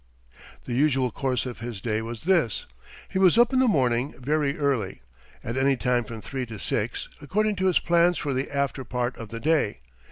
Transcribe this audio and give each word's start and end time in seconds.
The 0.65 0.73
usual 0.73 1.11
course 1.11 1.45
of 1.45 1.59
his 1.59 1.79
day 1.79 2.01
was 2.01 2.23
this: 2.23 2.65
He 3.07 3.19
was 3.19 3.37
up 3.37 3.53
in 3.53 3.59
the 3.59 3.67
morning 3.67 4.15
very 4.17 4.57
early, 4.57 5.03
at 5.43 5.57
any 5.57 5.77
time 5.77 6.05
from 6.05 6.21
three 6.21 6.47
to 6.47 6.57
six, 6.57 7.07
according 7.21 7.55
to 7.57 7.67
his 7.67 7.77
plans 7.79 8.17
for 8.17 8.33
the 8.33 8.49
after 8.49 8.83
part 8.83 9.15
of 9.17 9.29
the 9.29 9.39
day. 9.39 9.81